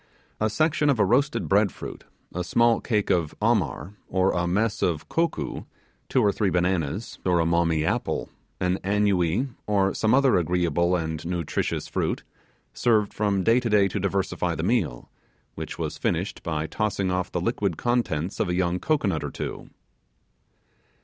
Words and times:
A 0.39 0.49
section 0.49 0.89
of 0.89 0.99
a 0.99 1.05
roasted 1.05 1.47
bread 1.47 1.71
fruit, 1.71 2.05
a 2.33 2.43
small 2.43 2.81
cake 2.81 3.11
of 3.11 3.35
'Amar', 3.39 3.93
or 4.07 4.31
a 4.31 4.47
mess 4.47 4.81
of 4.81 5.07
'Cokoo,' 5.07 5.65
two 6.09 6.21
or 6.23 6.31
three 6.31 6.49
bananas, 6.49 7.19
or 7.23 7.39
a 7.39 7.45
mammee 7.45 7.85
apple; 7.85 8.27
an 8.59 8.79
annuee, 8.83 9.49
or 9.67 9.93
some 9.93 10.15
other 10.15 10.37
agreeable 10.37 10.95
and 10.95 11.23
nutritious 11.27 11.87
fruit 11.87 12.23
served 12.73 13.13
from 13.13 13.43
day 13.43 13.59
to 13.59 13.69
day 13.69 13.87
to 13.89 13.99
diversify 13.99 14.55
the 14.55 14.63
meal, 14.63 15.11
which 15.53 15.77
was 15.77 15.99
finished 15.99 16.41
by 16.41 16.65
tossing 16.65 17.11
off 17.11 17.31
the 17.31 17.39
liquid 17.39 17.77
contents 17.77 18.39
of 18.39 18.49
a 18.49 18.55
young 18.55 18.79
cocoanut 18.79 19.23
or 19.23 19.29
two. 19.29 19.69